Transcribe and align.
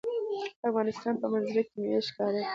د 0.59 0.61
افغانستان 0.69 1.13
په 1.21 1.27
منظره 1.33 1.61
کې 1.69 1.75
مېوې 1.81 2.01
ښکاره 2.07 2.39
ده. 2.43 2.47